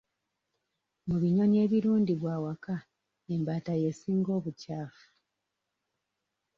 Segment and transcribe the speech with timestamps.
[1.07, 2.75] Mu binyonyi ebirundibwa awaka
[3.33, 5.07] embaata y'esinga obukyafu.